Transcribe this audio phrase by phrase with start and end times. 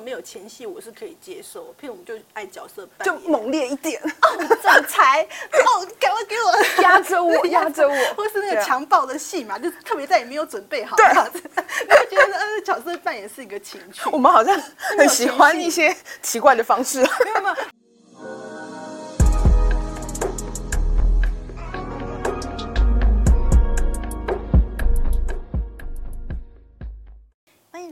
[0.00, 1.74] 没有前戏，我是可以接受。
[1.80, 11.42] 譬如我们就爱角色扮就演，猛烈一点，哦总裁 哦，赶快给我 压着我，压着我，或是那个强暴的戏嘛，就是特别在你没有准备好，对这样子，
[11.88, 14.08] 你会觉得呃角色扮演是一个情趣。
[14.10, 14.58] 我们好像
[14.98, 17.00] 很喜欢一些奇怪的方式。
[17.24, 17.56] 没有没有。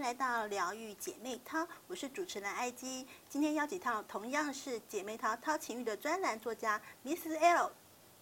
[0.09, 3.07] 来到疗愈姐妹淘，我是主持人艾姬。
[3.29, 7.71] 今天邀请到同样是姐妹淘掏情欲的专栏作家 Miss L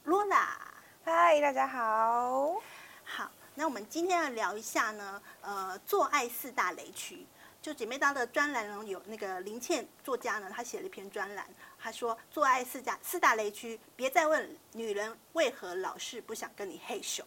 [0.02, 0.58] 罗拉。
[1.04, 2.60] 嗨，大家好。
[3.04, 7.24] 好，那我们今天要聊一下呢，呃，做爱四大雷区。
[7.62, 11.46] 就姐妹淘的专栏呢，有那个林倩作家呢，她写了一篇专栏，
[11.78, 17.22] 她说做爱四大四大雷区，别再问女人为何老是不想跟你嘿咻。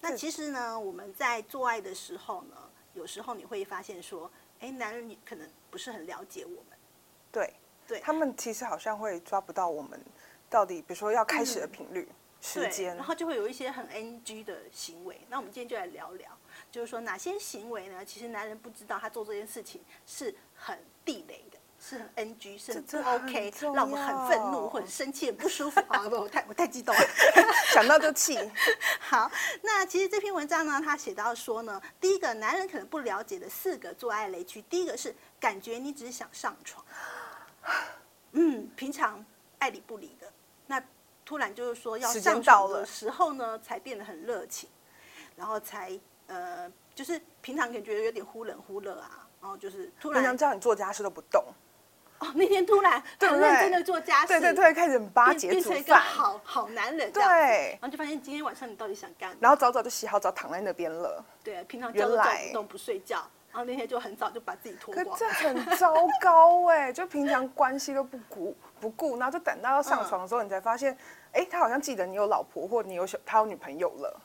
[0.00, 2.56] 那其实呢，我们在做爱的时候呢，
[2.96, 6.78] 有时候你会发现说，哎，男人你可能不是很了解我们，
[7.30, 7.52] 对，
[7.86, 10.00] 对他们其实好像会抓不到我们
[10.48, 12.08] 到底，比如说要开始的频率、
[12.40, 13.04] 时，间然。
[13.04, 15.20] 后就会有一些很 NG 的行为。
[15.28, 16.30] 那我们今天就来聊聊，
[16.70, 18.02] 就是说哪些行为呢？
[18.02, 21.58] 其实男人不知道他做这件事情是很地雷的，
[21.88, 26.00] 是很 NG，是很不这很 OK，重让我们很愤怒要或者生气、很不舒服啊！
[26.10, 27.00] 不，我太我太激动了。
[27.72, 28.36] 想到就气。
[28.98, 29.30] 好，
[29.62, 36.84] 那其实这篇文章呢，他写到说呢，第一个男人可能不了解的四个做爱雷区，第一个是感觉你只是想上床，
[38.32, 39.24] 嗯，平常
[39.60, 40.26] 爱理不理的，
[40.66, 40.82] 那
[41.24, 44.68] 突然就是说要上床的时候呢，才变得很热情，
[45.36, 51.44] 然后才呃，就是平常可能觉得有点忽冷忽热啊，然后就是突然平常叫你做家事都不动，
[52.18, 59.36] 哦，那天突然对很认真的做家事，对对对，开始很巴结煮变成一个饭，好好男人对然后就发现今天晚上你到底想干嘛？
[59.40, 61.24] 然后早早就洗好澡躺在那边了。
[61.44, 63.16] 对，平常叫都叫原来不动不睡觉，
[63.50, 65.04] 然后那天就很早就把自己脱光。
[65.04, 70.96] 可这很糟糕哎、 就平常关系都不顾不顾，然后就等到要上床的时候，你才发现，
[71.32, 74.20] 哎、他好像记得你有老婆或你有小他有女朋友了。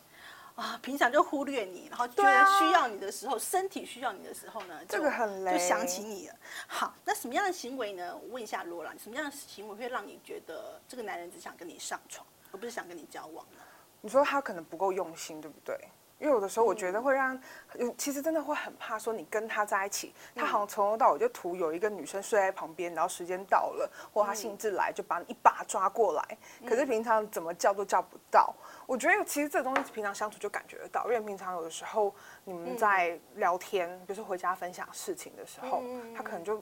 [0.56, 6.36] 啊，平常就忽略你，然后觉得需要你的时候，身体需要你的时候呢，这个很累就想起你了。
[6.68, 8.16] 好，那什么样的行为呢？
[8.16, 13.60] 我问一下罗兰，什么样的行为会让你觉得这个男人只想跟你上床，而不是想跟你交往呢？
[14.02, 15.78] 你说他可能不够用心，对不对？
[16.20, 17.36] 因为有的时候我觉得会让，
[17.80, 26.38] 有其实真的会很怕说你跟他在一起，他好像从头到尾就图有一个女生睡在旁边，然后时间到了或他兴致来就把你一把抓过来，
[26.68, 28.54] 可是平常怎么叫都叫不到。
[28.92, 32.14] 我觉得其实这东西平常相处就感觉得到，因为平常有的时候
[32.44, 35.82] 你们在聊天，比如说回家分享事情的时候，
[36.14, 36.62] 他可能就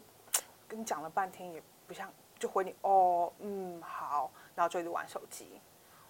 [0.67, 2.07] 跟你讲了半天也不像，
[2.37, 5.59] 就回你哦嗯好，然后就一直玩手机。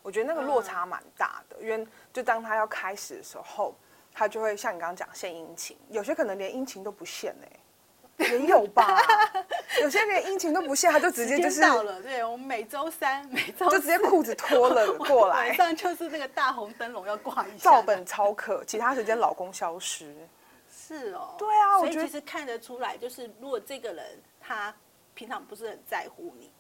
[0.02, 3.74] 我觉得那个落差蛮大的，因为就当他要开始的时候，
[4.12, 7.60] 他就会像你刚刚讲献殷勤，有些可能连殷勤都不献哎、
[8.20, 9.02] 也有吧，
[9.82, 20.14] 有些连殷勤都不献，他就直接就是间到了，对我们每周三、每周就直接裤子脱了过来晚，上就是那个大红灯笼要挂一下，照本操课，其他时间老公消失。
[20.72, 24.06] 是哦，对啊我所以觉得其实看得出来，就是如果这个人
[24.42, 24.74] 他
[25.14, 26.52] 平常不是很在乎你，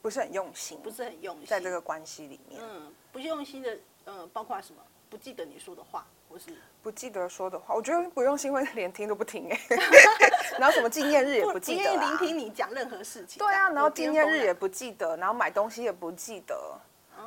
[0.00, 4.80] 不是很用心，不是很用心，在这个关系里面，嗯，不用心的，嗯，包括什么？
[5.10, 6.46] 不记得你说的话，或是
[6.82, 9.60] 不记得说的话，我觉得不用心会连听都不听哎、
[10.58, 13.38] 然后什么纪念日也不记得愿意聆听你讲任何事情。
[13.38, 16.54] 对啊，然后纪念日也不不记得，然后买东西也不记得，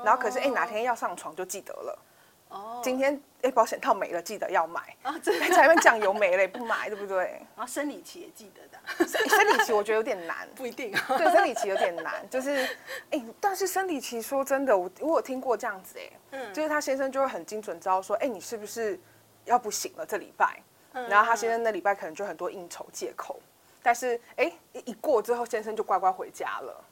[0.04, 2.00] 然后可是哎、哪天要上床就记得了。
[2.50, 4.96] 哦，今天哎、保险套没了，记得要买。
[5.02, 7.42] 啊，真的，前面酱油没了也不买，对不对？
[7.56, 11.04] 然 后生理期也记得的，生生理期我觉得有点难， 不一定啊。
[11.18, 12.64] 对，生理期有点难，就是
[13.10, 18.98] 哎、但是生理期说真的，我我有听过这样子哎、嗯就是他先生就会很精准知道说，哎、你是不是
[19.46, 20.62] 要不行了这礼拜？
[20.96, 23.40] 嗯然后他先生那礼拜可能就很多应酬借口，
[23.84, 26.84] 但是哎、一一过之后，先生就乖乖回家了。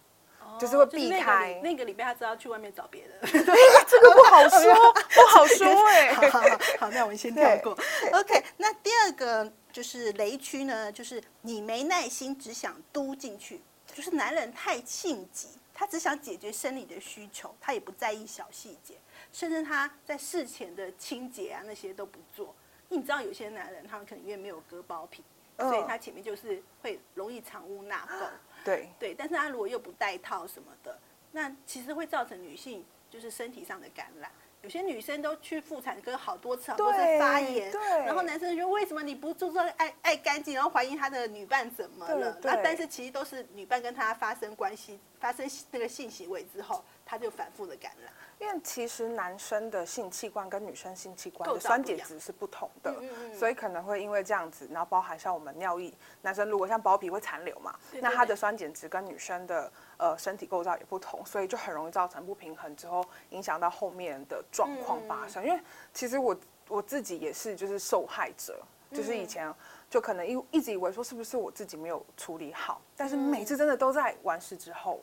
[0.59, 3.11] 就是会避那个开礼那个礼拜他知道去外面找别人。
[3.25, 7.75] 这个不好说， 不好说哎、好好好，好，那我们先跳过。
[8.11, 13.61] OK，那第二个就是雷区呢，就是你没耐心，只想嘟进去，
[13.95, 18.93] 就是男人太性急，他只想解决生理的需求，他也不在意小细节，
[19.31, 22.53] 甚至他在事前的清洁啊那些都不做。
[22.95, 25.23] 你知道有些男人他们可能因为没有割包皮，
[25.57, 28.27] 所以嗯他前面就是会容易藏污纳垢。
[28.63, 30.97] 对，对，但是他如果又不戴套什么的，
[31.31, 34.31] 那其实会造成女性就是身体上的感染。
[34.61, 42.39] 有些女生都去妇产科好多次，好多次发炎，对然后男生就为什么你不注重爱爱干净，然后怀疑他的女伴怎么了？
[42.41, 48.11] 那但是其实都是女伴跟他发生关系，发生那个性行为之后，他它就反复的感染。
[48.39, 55.93] 因为其实男生的性器官跟女生性器官的酸碱值是不同的，嗯嗯嗯所以可能会因为这样子，然后包含像我们尿液，
[56.23, 65.45] 男生如果像包皮会残留嘛，对对对那他的酸碱值跟女生的呃身体构造也不同，所以就很容易造成不平衡，之后影响到后面的状况发嗯生。
[65.45, 65.61] 因为
[65.93, 66.35] 其实我
[66.67, 68.59] 我自己也是就是受害者，
[68.91, 69.55] 就是以嗯前
[69.89, 74.99] 就可能一一直以为说是不是我自己没有处理好，但是嗯每次真的都在完事之后。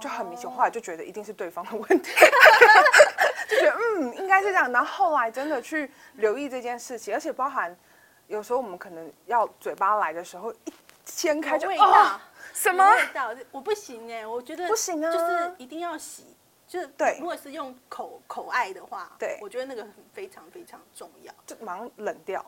[0.00, 2.10] 就很明显，后来就觉得一定是对方的问题，
[3.48, 4.70] 就觉得嗯应该是这样。
[4.72, 7.76] 然后后来真的去留意这件事情，而且包含
[8.26, 10.72] 有时候我们可能要嘴巴来的时候，一
[11.04, 12.20] 掀开就有味道哦，
[12.52, 16.36] 什么味道，我不行哎，我觉得不行啊就是一定要洗。
[16.66, 21.32] 就是对如果是用口口爱的话，对我觉得那个很非常非常重要。
[21.46, 22.44] 就马上冷掉。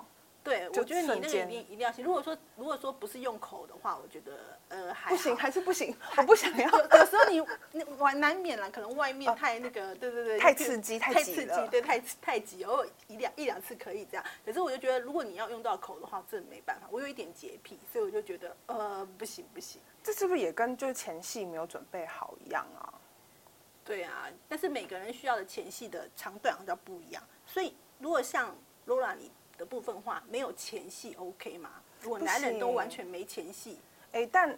[0.46, 2.02] 对，我觉得你那个一定一定要洗。
[2.02, 6.70] 如果说如果说不是用口的话，我觉得呃还不行，好还是不行，我不想要。
[6.70, 14.24] 有有时候你你玩难免了，可能外面太那个，对对对，太刺激太太刺激对，太太急，偶尔一两一两次可以这样。
[14.44, 16.86] 可是我就觉得，如果你要用到口的话，真的没办法。
[16.92, 19.80] 我有一点洁癖，所以我就觉得呃不行不行。
[20.00, 22.94] 这是不是也跟就是前戏没有准备好一样啊？
[23.84, 28.56] 对啊，但是每个人需要的前戏的长短好像不一样，所以如果像
[28.86, 31.70] Laura 你的部分的话，没有前戏 OK 吗？
[32.02, 33.78] 如果男人都完全没前戏，
[34.12, 34.56] 哎，但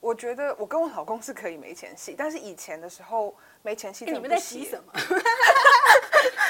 [0.00, 4.92] 我觉得我跟我老公是可以没前戏，但是以前的时候没前戏你们在洗什么？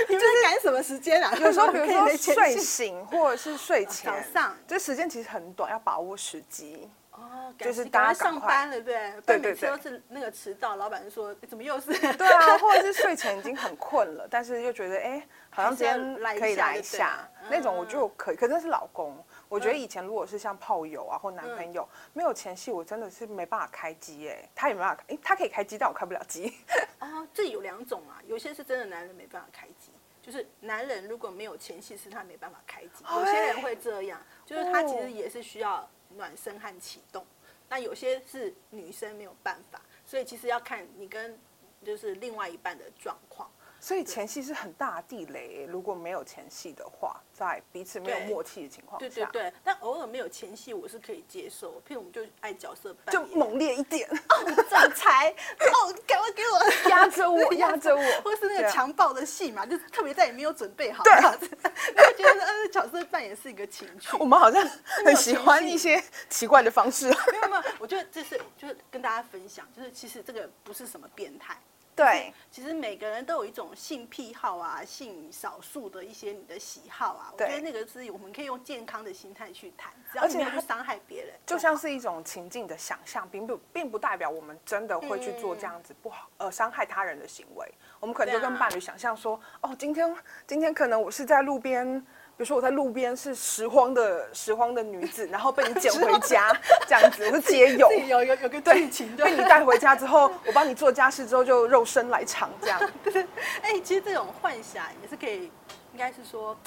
[0.09, 1.33] 你们在赶什么时间啊？
[1.37, 6.89] 有时候比如说 没睡醒或者是睡前，早上这时间其实很短，要把握时机。
[7.16, 9.12] 哦，就是大家上班了，对不对？
[9.12, 11.93] 不对对每次都是那个迟到，老板就说怎么又是？
[12.14, 18.37] 对啊， 或者是睡前已经很困了，但是又觉得哎，好像今天可以来一下那种我就可以。
[18.37, 19.16] 可是那是老公，
[19.49, 26.52] 我觉得嗯以前如果是像炮友啊或男朋友没有前戏，我真的是没办法开机哎，他也没办法，哎，他可以开机，但我开不了机。
[26.99, 37.25] 哦，这有两种啊，有些是真的男人没办法开机，就是男人如果没有前戏是他没办法开机，有些人会这样，就是他其实也是需要暖身和启动，
[37.69, 41.38] 那有些是女生没有办法，所以其实要看你跟
[41.84, 43.50] 就是另外一半的状况。
[43.85, 55.29] 所以前戏是很大的地雷，如果没有前戏的话，在彼此没有默契的情况下，对对对，但偶尔没有前戏我是可以接受，譬如我们就爱角色扮就演，猛烈一点， 哦总裁，
[55.59, 56.65] 哦，赶快给我。
[56.89, 61.13] 压着我， 压着我，或是那个强暴的戏嘛，就是特别在你没有准备好，对。
[61.17, 61.51] 这样子，
[61.95, 64.17] 你会觉得呃角色扮演是一个情趣。
[64.17, 64.67] 我们好像
[65.05, 67.09] 很喜欢一些奇怪的方式。
[67.31, 71.55] 没有没有，我觉得这是就是跟大家分享，就是其实这个不是什么变态，
[71.96, 87.73] 对，其实每个人都有一种性癖好啊，性少数的一些你的喜好啊，我对觉得那个是我们可以用健康的心态去谈，只要你没有去伤害别人，就像是一种情境的想象，并不并不代表我们真的会去做嗯这样子不好呃伤害他人的行为。
[88.00, 90.17] 我们可能就跟伴侣想象说，哦，今天
[90.47, 92.05] 今天可能我是在路边。
[92.37, 96.53] 比如说我在路边是拾荒的拾荒的女子， 然后被你捡回家
[96.89, 102.81] 这样子，我是街友自，己有有有个对剧情，被你带回家之后，我帮你做家事之后就肉身来偿这样。
[103.63, 105.45] 哎、其实这种幻想也是可以，
[105.93, 106.59] 应该是说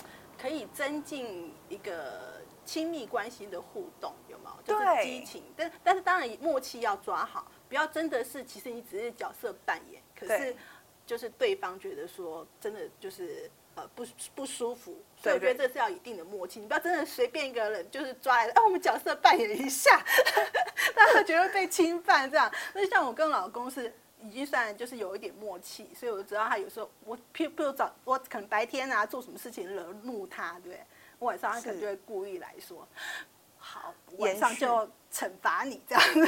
[0.41, 4.51] 可以增进一个亲密关系的互动，有没有？
[4.63, 10.55] 就是对激情，但但是当然默契要抓好，不要真的是其实你只是角色扮演，可是
[11.05, 13.51] 就是对方觉得说真的就是。
[13.77, 14.03] 呃，不
[14.33, 19.99] 不舒服，所以我觉得这是要有一定的默契，你不要真的随便一个人就是抓来，哎、我们角色扮演一下，
[20.95, 22.51] 让他觉得被侵犯这样。
[22.73, 30.79] 那像我跟老公是已经算就是有一点默契，所以我知道他有时候我譬譬如早我可能白天啊做什么事情惹怒他，对不对？
[31.19, 32.87] 我晚上他可能就会故意来说，
[33.57, 36.19] 好，晚上续就惩罚你这样子。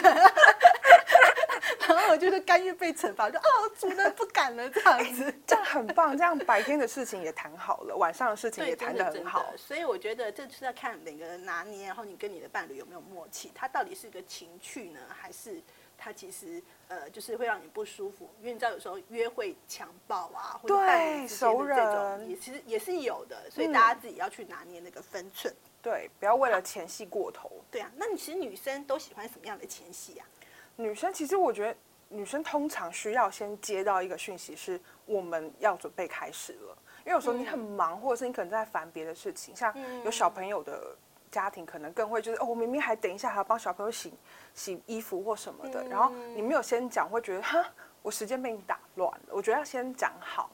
[1.95, 5.33] 然后我就是甘愿被惩罚，就哦，主人不敢了这样子。
[5.47, 9.53] 这样很棒，这样白天的事情也谈好了，晚上的事情也谈得很好。
[9.57, 15.61] 所以我觉得这就是要看每个人拿捏，然后你跟你的伴侣有没有默契，他到底是个情趣呢，还是
[15.97, 18.29] 他其实呃就是会让你不舒服？
[18.39, 25.53] 因为你知道有时候约会强暴啊，或者对伴侣之间熟的这种人也其实也是有的，所以嗯大家自己要去拿捏那个分寸。
[25.81, 27.51] 对，不要为了前戏过头。
[27.71, 30.27] 对啊，那你其实女生都喜欢什么样的前戏啊？
[30.79, 31.75] 女生其实我觉得，
[32.07, 36.77] 女生通常需要先接到一个讯息，是我们要准备开始了。
[36.99, 39.73] 因为有时候你很忙，或者是你可能在烦别的事情，像
[40.05, 40.95] 有小朋友的
[41.29, 44.13] 家庭，可能更会就是哦，我明明还等一下还要帮小朋友洗
[44.53, 47.65] 洗衣服或什么的，然后你没有先讲，会觉得哈，
[48.01, 49.27] 我时间被你打乱了。
[49.31, 50.49] 我觉得要先讲好。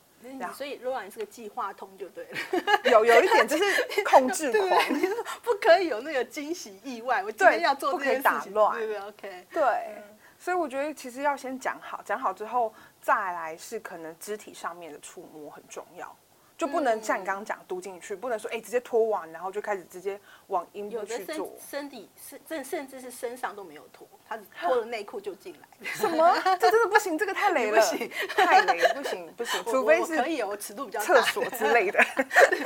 [0.56, 2.38] 所以罗兰是个计划通就对了，
[2.86, 3.64] 有有一点就是
[4.04, 5.24] 控制狂， 对？
[5.44, 9.48] 不可以有那个惊喜意外，我今对天要做不可以这件事情，打乱对不对？OK。
[9.54, 10.04] 对，
[10.46, 12.72] 所以我觉得其实要先讲好，讲好之后
[13.02, 16.16] 再来是可能肢体上面的触摸很重要，
[16.56, 21.52] 就不能像你刚刚讲嘟进去，不能说哎直接脱完然后就开始直接往阴部去做。
[21.68, 25.88] 身体甚甚甚至是身上都没有脱，他只 脱了内裤就进来。
[25.88, 26.32] 什么？
[26.60, 31.06] 这真的不行，这个太雷了， 不行太雷，不行不行，除非是可以哦，尺度比较大。
[31.08, 32.00] 厕所之类的。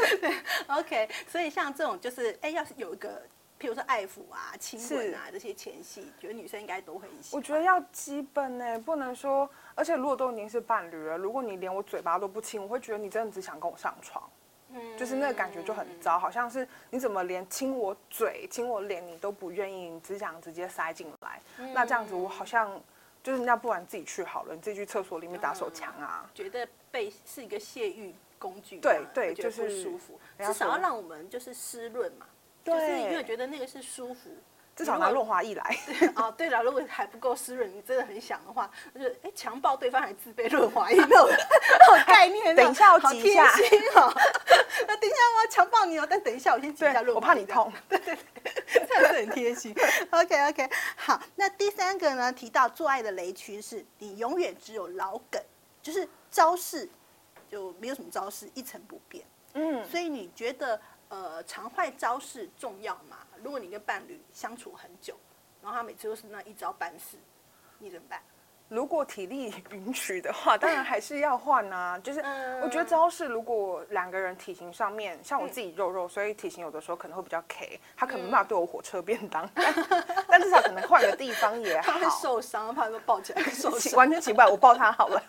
[0.68, 3.24] OK，所以像这种就是，哎，要是有一个，
[3.60, 7.40] 譬如说爱抚啊、亲吻啊这些前戏，觉得女生应该都很喜欢。
[7.40, 14.30] 我觉得要基本呢，不能说，而且如果都已经是伴侣了，如果你连我嘴巴都不亲，我会觉得你真的只想跟我上床，
[14.72, 21.42] 嗯就是那个感觉就很糟，好像是你怎么连亲我嘴、亲我脸你都不愿意，你只想直接塞进来，
[21.74, 22.82] 那这样子我好像
[23.22, 26.30] 就是那不然自己去好了，你自己去厕所里面打手枪啊。
[26.34, 30.20] 觉得被是一个泄欲工具，对对就是不舒服。
[30.38, 32.26] 至少要让我们就是湿润嘛，
[32.64, 34.30] 就是对因为觉得那个是舒服。
[34.76, 35.78] 至少拿润滑液来。
[36.16, 40.98] 哦，对了，如果还不够湿润，你真的很想的话，就是哎强暴对方还自备润滑液
[42.08, 44.10] 概念，等一下我挤一下心哦。
[44.88, 47.70] 那等一下我要强暴你哦，但等一下我先挤一下润滑液，我怕你痛。
[47.90, 48.54] 对对对
[48.88, 49.76] 这样是很贴心。
[50.12, 55.44] OK OK，好，那第三个呢，提到做爱的雷区是你永远只有老梗，
[55.82, 56.90] 就是招式
[57.52, 59.26] 就没有什么招式，一成不变。
[59.56, 63.18] 嗯，所以你觉得呃常坏招式重要嘛？
[63.44, 65.16] 如果你跟伴侣相处很久，
[65.62, 67.18] 然后他每次都是那一招办事，
[67.78, 68.20] 你怎么办？
[68.70, 71.98] 如果体力允许的话，当然还是要换啊。
[72.06, 79.74] 就是嗯我觉得招式，如果两个人体型上面，像我自己肉肉，所以体型有的时候可能会比较 K，他可能没办法对我火车便当， 但
[80.28, 82.08] 但至少可能换个地方也他会。
[82.22, 83.94] 受伤，怕他抱起来会受伤。
[83.98, 85.20] 完全奇怪，我抱他好了。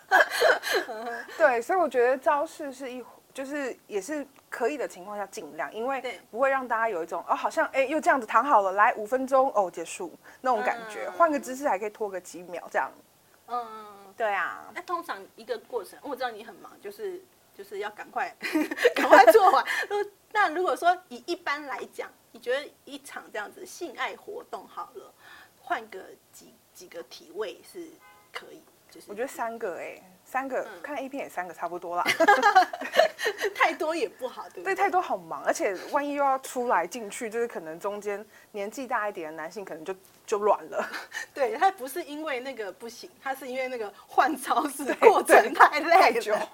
[1.35, 12.91] 对，所以我觉得招式是一，就是也是可以的情况下尽量，因为对不会让大家有一种哦，好像哎又这样子躺好了，来五分钟哦结束那种感觉，嗯换个姿势还可以拖个几秒这样。
[13.47, 17.21] 嗯，对啊，那通常一个过程，我知道你很忙，就是
[17.55, 18.33] 就是要赶快
[18.95, 19.65] 赶快做完。
[19.89, 19.97] 如
[20.31, 25.13] 那如果说以一般来讲，你觉得一场这样子性爱活动好了，
[25.61, 25.99] 换个
[26.31, 27.87] 几几个体位是
[28.31, 28.61] 可以？
[28.91, 32.03] 就是我觉得三个哎、三个、嗯看 A 片也三个差不多啦。
[33.55, 34.75] 太多也不好，对不对，对？
[34.75, 39.95] 太多好忙，而且万一又要出来进去，就是可能中间年纪大一点的男性可能就
[40.25, 40.85] 就软了。
[41.33, 46.49] 对，他不是因为那个不行，他是因为那个换招式的对过程太累久了，，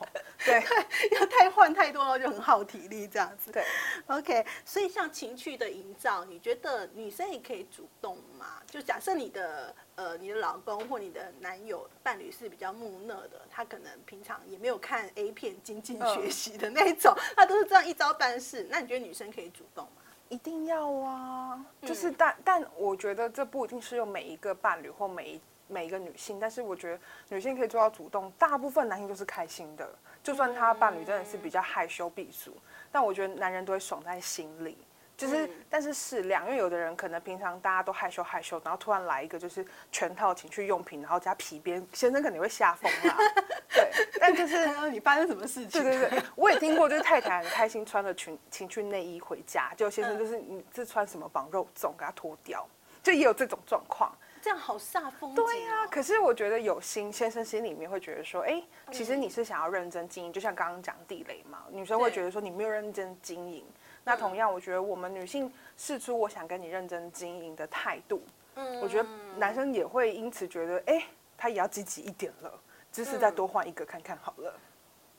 [0.48, 0.64] 对
[1.20, 3.52] 要太换太多了就很耗体力这样子。
[3.52, 3.64] 对。
[4.08, 8.62] OK，所以像情趣的营造，你觉得女生也可以主动吗？
[8.66, 18.66] 就假设你的呃你的老公或你的男友伴侣是比较木讷的，他可能平常也没有看 A 片精进嗯学习的那种，他都是这样一招半式。
[18.70, 20.02] 那你觉得女生可以主动吗？
[20.30, 27.00] 一定要啊，就是嗯但但我觉得这不一定是用每一个伴侣或每一每一个女性，但是我觉得
[27.30, 29.90] 女性可以做到主动，大部分男性都是开心的，
[30.28, 32.52] 就算他伴侣真的是比较害羞避俗，
[32.92, 34.78] 但我觉得男人都会爽在心里。
[35.16, 43.16] 就是嗯，但是适量，因为有的人可能平常大家都害羞害羞，然后突然来一个就是全套情趣用品，然后加皮鞭，先生肯定会吓疯啦。
[43.74, 45.82] 对，但就是 你发生什么事情？
[45.82, 52.68] 对对对， 我也听过，就是太太很开心穿了裙情趣内衣回家，就先生就是你是穿什么绑肉粽给他脱掉，
[53.02, 54.12] 就也有这种状况。
[54.48, 55.46] 这样好煞风景、哦。
[55.46, 58.64] 对呀、可是我觉得有心先生心里面会觉得说，哎，
[58.94, 63.66] 其实你是想要认真经营，就像刚刚讲地雷嘛，女生会觉得说你没有认真经营。
[64.06, 68.22] 那同样，我觉得我们女性试出我想跟你认真经营的态度，
[68.56, 71.04] 嗯我觉得男生也会因此觉得，哎，
[71.38, 74.58] 他也要积极一点了，只是再多换一个看看好了。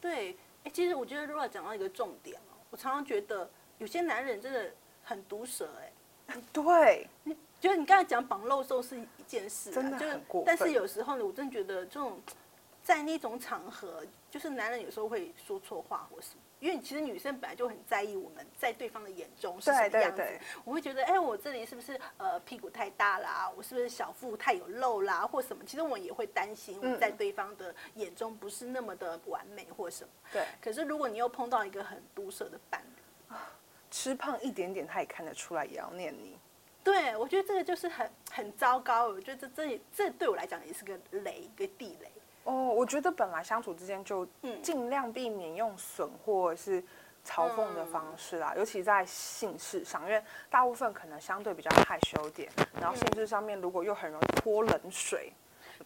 [0.00, 4.72] 对，哎、其实我觉得如果讲到一个重点哦，我常常觉得有些男人真的
[5.04, 7.06] 很毒舌、哎，对，
[7.60, 12.20] 就是你刚才讲绑肉粽是一件事、啊，真的就是但是有时候呢，我真的觉得这种
[12.82, 16.42] 在那种场合，就是男人有时候会说错话或什么。
[16.60, 23.48] 因为其实女生本来就很在意我们在对方的眼中是什么样子，对对对我会觉得，哎，我这里是不是呃屁股太大啦？
[23.56, 25.64] 我是不是小腹太有肉啦，或什么？
[25.64, 30.10] 其实我也会担心我们在对方的眼中不是那么的完美或什么。
[30.32, 33.36] 对，可是如果你又碰到一个很毒舌的伴侣，
[33.88, 36.36] 吃胖一点点，他也看得出来，也要念你。
[36.88, 39.08] 对我觉得这个就是很很糟糕。
[39.08, 42.10] 我觉得这这也这对我来讲也是个雷，一个地雷。
[42.44, 46.82] 哦，我觉得本来相处之间就嗯尽量避免用损或者是
[47.26, 55.30] 嘲讽的方式啦，尤其在性事上，因为大部分可能相对比较害羞点，然后性事上面如果又很容易泼冷水，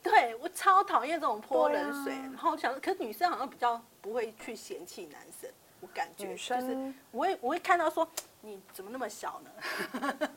[0.05, 8.09] 对我超讨厌这种泼冷水，然后想，可是女生好像比较不会去嫌弃男生，我感觉女就是生我会我会看到说
[8.45, 9.51] 你怎么那么小呢？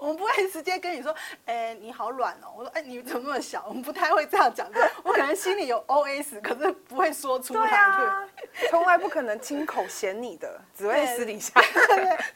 [0.00, 2.52] 我们不会直接跟你说，哎，你好软哦。
[2.56, 3.64] 我说，哎，你怎么那么小？
[3.68, 4.90] 我们不太会这样讲的。
[5.04, 7.60] 我可能心里有 OS，可是不会说出来。
[7.60, 8.28] 对啊，
[8.68, 11.60] 从来不可能亲口嫌你的， 只会私底下，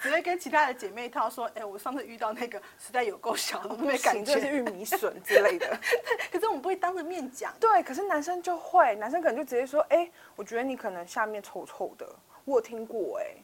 [0.00, 5.76] 只会跟其他的姐妹套说，哎，我上次遇到那个实在有够小，我都没感觉是玉米笋之类的。
[6.30, 7.52] 可是我们不会当着面讲。
[7.58, 12.06] 对，可是男生就会，男生可能就直接说，哎，我觉得你可能下面臭臭的，
[12.44, 13.42] 我有听过，哎。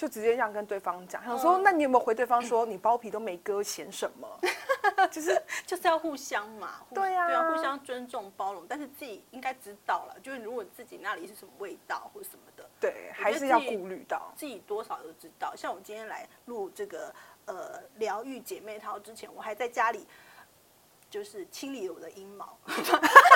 [0.00, 4.26] 就直接这样跟对方讲，想说，那你有没有回对方说，你包皮都没割，嫌什么？
[5.12, 15.54] 就是就是要互相嘛，对呀，对啊，互相尊重包容，但是自己应该知道了，就是如果自己那里是什么味道或者什么的，对，还是要顾虑到，自己多少都知道。
[15.54, 17.14] 像我今天来录这个
[17.44, 20.06] 呃疗愈姐妹淘之前，我还在家里
[21.10, 22.56] 就是清理我的阴毛。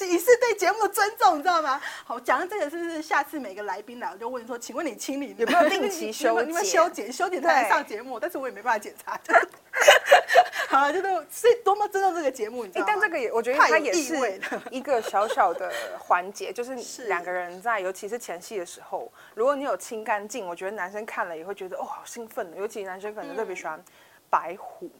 [0.00, 1.80] 以是对节目的尊重，你知道吗？
[2.04, 6.48] 好，讲的这个是不是下次每个来宾来，我就问说，请问你清理有没有定期修剪？
[6.48, 9.18] 你们修剪，修剪才来上节目，但是我也没办法检查。
[10.68, 12.92] 好了，就是是多么尊重这个节目，你知道吗？
[12.92, 22.56] 但这个也，我觉得它也是一个小小的环节， 就是两个人在，尤其是前戏的时候，如果你有清干净，我觉得男生看了也会觉得哦，好兴奋的。
[22.56, 23.82] 尤其男生可能特别喜欢
[24.30, 24.90] 白虎，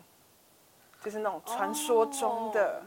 [1.03, 2.83] 就是那种传说中的。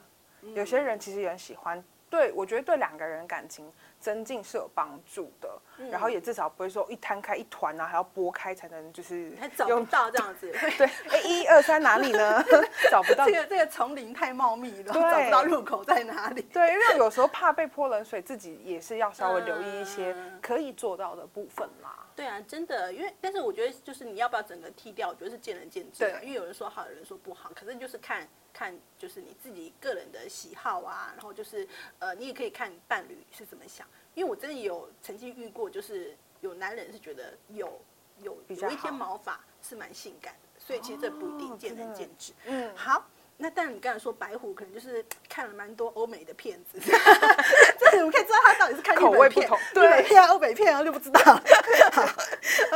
[0.53, 1.83] 有些人其实也很喜欢，
[2.15, 3.69] 对我觉得对两个人感情
[4.05, 5.49] 增进是有帮助的，
[5.89, 10.51] 然后也至少不会说一摊开一团啊，还要拨开才能就是找不到这样子。
[10.77, 12.45] 对，哎，一二三哪里呢？
[12.91, 13.25] 找不到。
[13.25, 16.43] 这个这个丛林太茂密了，找不到入口在哪里。
[16.43, 22.05] 对，因为有时候怕被泼冷水，自己也是要稍微留意一些可以做到的部分啦。
[22.15, 26.23] 对啊，真的，因为但是我觉得就是你要不要整个剃掉，我觉得是见仁见智的。
[26.23, 33.85] 因为有人说好，有人说不好，可是就是看看就是你自己个人的喜好啊，然后就是呃，你也可以看伴侣是怎么想。
[34.15, 37.79] 因为我真的有曾经遇过，就是有男人是觉得有
[38.23, 42.33] 有有一些毛发是蛮性感的，所以其实这不一定见仁见智。
[42.45, 43.05] 嗯，好。
[43.37, 51.19] 那但你刚才说白虎可能就是看了蛮多欧美的片子， 这我们可以知道他到底是看口味片，对片、欧美片啊就不知道。
[51.91, 52.05] 好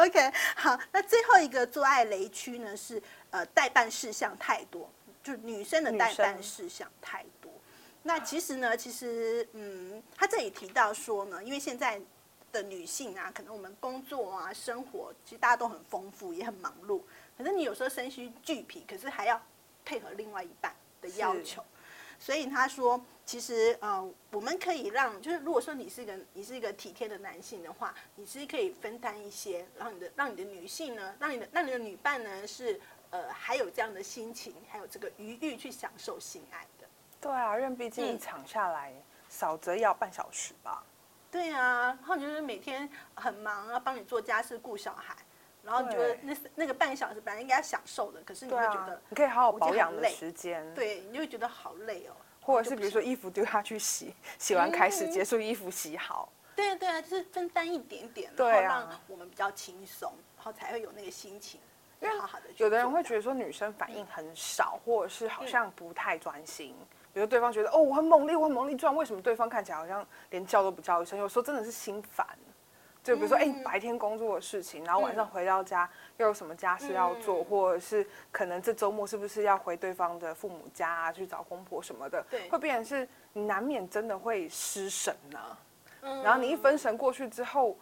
[0.01, 4.91] ，OK，好，那最后一个做爱雷区呢是呃代办事项太多，
[5.23, 7.38] 就女生的代办事项太多。
[8.03, 12.01] 那其实呢，其实嗯，他这里提到说呢，因为现在
[12.51, 17.01] 的女性啊，可能我们工作啊、生活其实大家都很丰富，也很忙碌，
[17.37, 19.41] 可是你有时候身心俱疲，可是还要。
[19.85, 21.63] 配合另外一半的要求，
[22.19, 36.78] 所以他说，其实呃，我们可以让，就是如果说你是一个你是一个体贴的男性的话，你是可以分担一些，然后你的让你的女性呢，让你的让你的女伴呢是呃还有这样的心情，还有这个余欲去享受性爱的。
[37.21, 38.93] 对啊，因为毕竟一场下来
[39.27, 40.83] 少则要半小时吧。
[41.31, 45.15] 对啊，然后就是每天很忙啊，帮你做家事、顾小孩。
[45.61, 52.15] 然后你觉得那那个半小时本来应该享受的，可是你会觉得你可以好好保养的时间，对，你就会觉得好累哦。
[52.41, 56.31] 或者是比如说衣服丢下去洗，洗完开始结束，衣服洗好。
[56.55, 61.59] 对啊对啊，就是分担一点点，然后让我们比较轻松，然后才会有那个心情，
[62.19, 62.45] 好好的。
[62.55, 66.73] 有的人会觉得说女生反应很少，或者是好像不太专心。
[67.13, 71.17] 比如对方觉得哦我很猛力，我很猛力撞，为什么对方看起来好像连叫都不叫一声？
[71.17, 72.27] 有时候真的是心烦。
[73.01, 85.39] 就比如说，哎，白天工作的事情，然后晚上回到家又有什么家事要做，或者是可能这周末是不是要回对方的父母家去找公婆什么的，会变成是你难免真的会失神呢。
[86.01, 87.77] 然后你一分神过去之后，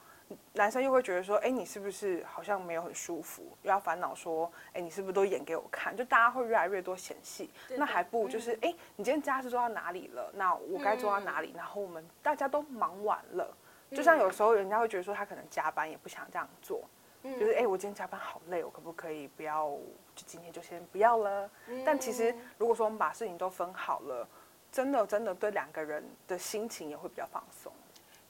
[0.54, 3.44] 男生又会觉得说，哎，你是不是好像没有很舒服？
[3.64, 5.96] 又要烦恼说，哎，你是不是都演给我看？
[5.96, 10.30] 就大家会越来越多嫌隙，那还不如就是，哎，你今天家事做到哪里了？
[10.34, 11.54] 那我该做到哪里？
[11.56, 13.56] 然后我们大家都忙完了。
[13.92, 16.82] 就像有时候人家会觉得说他可能加班也不想这样做，
[17.24, 19.70] 就是哎我今天加班好累，我可不可以不要
[20.14, 21.50] 就今天就先不要了？
[21.86, 24.28] 但其实如果说我们把事情都分好了，
[24.74, 27.72] 真的真的对两个人的心情也会比较放松。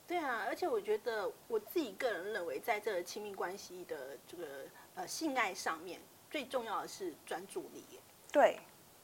[0.07, 4.45] 对啊，而且我觉得我自己个人认为，在这个亲密关系的这个
[4.95, 5.99] 呃性爱上面，
[6.31, 7.83] 最重要的是专注力。
[8.31, 8.57] 对，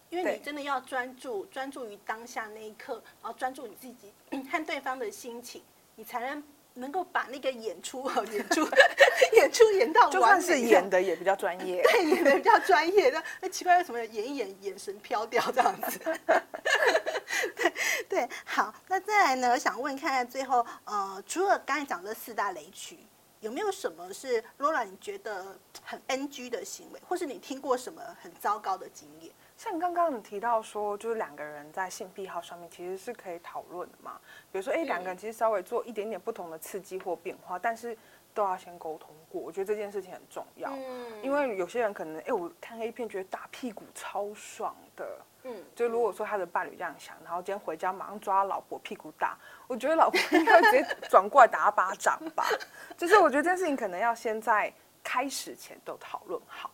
[0.09, 4.13] 因为你真的要专注，专注于当下那一刻，然后专注你自己
[4.49, 5.61] 和对方的心情。
[5.95, 8.67] 你才能能够把那个演出哈演出
[9.35, 13.11] 演出演到就算是演的也比较专业， 对，演的比较专业。
[13.11, 15.99] 那那奇怪为什么演一演眼神飘掉这样子？
[17.55, 17.72] 对
[18.13, 19.49] 对，好，那再来呢？
[19.53, 22.99] 我想问看看最后呃，除了刚才讲的四大雷区，
[23.39, 29.33] 有没有什么是 Laura 你觉得很 NG 的行为，或是你听过什么很糟糕的经验？
[29.57, 34.21] 像刚刚你提到说，就是两个人在性癖好上面其实是可以讨论的嘛。
[34.51, 37.97] 比如说，哎，两个人其实稍微做一点点不同的刺激或变化，但是
[38.31, 39.41] 都要先沟通过。
[39.41, 45.17] 我觉得这件事情很重要，嗯因为有些人可能，哎、我看 A 片觉得打屁股超爽的。
[45.43, 52.45] 嗯，就如果说他的伴侣这样想，然后今天回家马上抓老婆屁股打， 我觉得老婆应该直接转过来打他巴掌吧。
[52.97, 56.71] 就是我觉得这件事情可能要先在开始前都讨论好。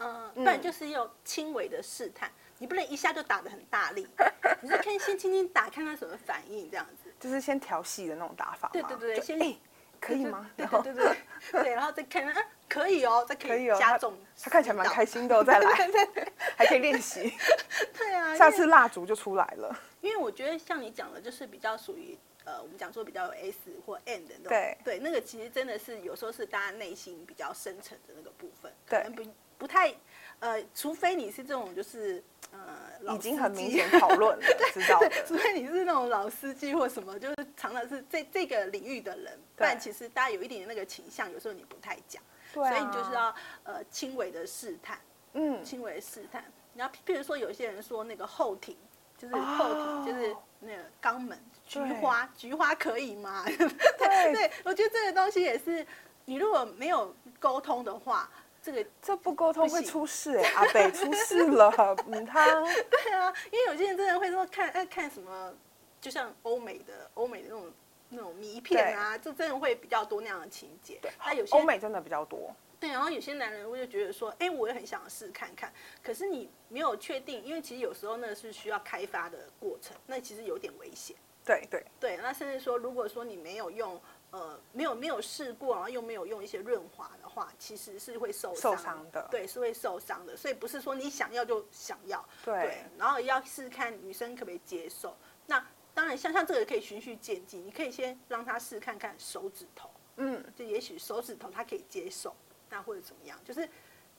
[0.00, 4.06] 嗯，不然就是要轻微的试探，你不能一下就打的很大力，
[4.62, 7.12] 你是看先轻轻打，看他什么反应这样子。
[7.18, 8.70] 就是先调戏的那种打法嘛。
[8.72, 9.56] 对对对先哎、
[10.00, 10.50] 可以吗？
[10.56, 14.14] 对然后对对对对，然后再看，啊，可以哦，再可以加重。
[14.40, 15.70] 他看起来蛮开心的哦，再来，
[16.56, 17.32] 还可以练习。
[17.96, 19.78] 对啊， 下次蜡烛就出来了。
[20.00, 29.22] 因为我觉得像你讲的，就是比较属于呃，我们讲说比较有 S 或 N 的那种，对对，那个其实真的是有时候是大家内心比较深层的那个部分，对可能不
[29.58, 29.92] 不太
[30.38, 35.10] 呃，除非你是这种就是呃，老已经很明显讨论了， 知道的。
[35.26, 43.34] 除非你是那种老司机或什么，就是常常是这这个领域的人，不然其实大家有一点点那个倾向，有时候你不太讲，对啊所以你就是要
[43.64, 44.98] 呃轻微的试探，
[45.34, 46.44] 嗯，轻微的试探。
[46.74, 48.76] 然后譬如说有些人说那个后庭，
[49.16, 53.44] 就是后庭、就是那个肛门，菊花，菊花可以吗？
[53.98, 55.84] 对对，我觉得这个东西也是，
[56.24, 58.30] 你如果没有沟通的话，
[58.68, 61.72] 这个这不沟通会出事哎、阿北出事了，
[62.06, 62.44] 嗯，他
[62.90, 65.54] 对啊，因为有些人真的会说看爱看什么，
[66.02, 67.72] 就像欧美的欧美的那种
[68.10, 70.98] 那种迷片啊，就真的会比较多那样的情节。
[71.00, 81.16] 对，那有些欧美真的比较多，对，然后有些男人会就觉得说，哎，我也很想试看看，可是你没有确定，因为其实有时候那是需要开发的过程，那其实有点危险。
[81.42, 83.98] 对对对，那甚至说，如果说你没有用，
[84.30, 90.36] 呃，没有没有试过，然后又没有用一些润滑的话，其实是会受受伤伤的对，是会受伤的。
[90.36, 95.16] 所以不是说你想要就想要，对然后要试试看女生可不可以接受。
[95.46, 102.36] 那当然，像像这个可以循序渐进，你可以先让她试看看手指头，嗯，就也许手指头她可以接受，
[102.68, 103.62] 那或者怎么样，就是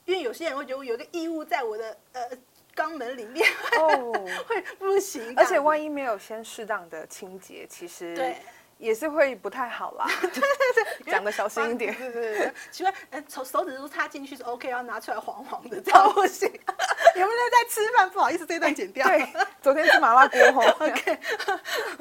[0.05, 2.21] 因为有些人会觉得我有一个异物在我的呃
[2.75, 4.11] 肛门里面哦，
[4.47, 8.35] 会不行，而且万一一没有先适当的清洁，其实对。
[8.79, 10.07] 也是会不太好啦。
[11.05, 11.93] 讲的小心一点。
[11.93, 16.49] 对对对，奇怪，呃，手手指都插进去是 OK，要拿出来黄黄的，这样不行。
[16.49, 18.09] 有没有在吃饭？
[18.09, 19.05] 不好意思，这段剪掉。
[19.05, 19.27] 对，
[19.61, 20.75] 昨天吃麻辣锅哈。
[20.79, 21.19] OK，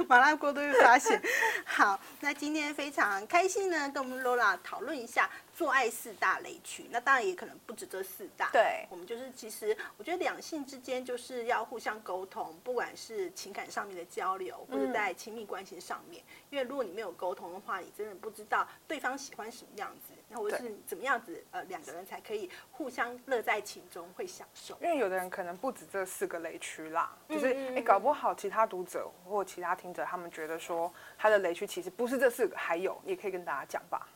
[0.07, 1.21] 麻辣锅都会发现。
[1.64, 6.87] 好，那今天非常开心呢，跟我们 Lola 讨论一下做爱四大雷区。
[6.88, 8.49] 那当然也可能不止这四大。
[8.53, 16.23] 对我们就是其实我觉得两性之间就是要互相沟通，不管是情感上面的交流，或者在亲密关系上面。
[16.49, 24.79] 因为如果你没有沟通的话，你真的不知道对方喜欢什么样子，那或者是怎么样子，呃，两个人才可以互相乐在其中，会享受。
[24.81, 34.07] 因为有的人可能不止这四个雷区啦，就是嗯嗯哎、搞不好其他读者或其他听者他们觉得说他的雷区其实不是这四个，还有也可以跟大家讲吧，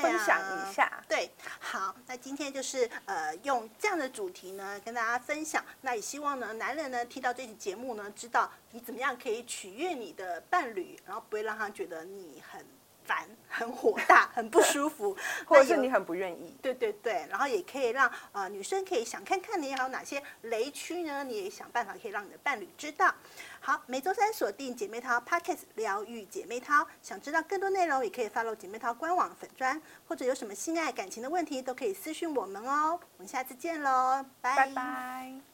[0.00, 1.02] 分享一下。
[1.08, 12.64] 对，好，那今天就是呃用这样的主题呢跟大家分享，那也希望呢男人呢听到这期节目呢，知道你怎么样可以取悦你的伴侣，然后不会让他觉得你很
[13.10, 16.56] 烦、很火大、很不舒服， 或者是你很不愿意。
[16.62, 21.24] 对对对，然后也可以让呃女生可以想看看你还有哪些雷区呢？
[21.24, 23.12] 你也想办法可以让你的伴侣知道。
[23.58, 32.98] 好，每周三锁定姐妹淘 Pockets 疗愈姐妹淘，想知道更多内容也可以 follow 姐妹淘官网粉砖，或者有什么性爱感情的问题都可以私讯我们哦。
[33.16, 35.49] 我们下次见喽，拜拜。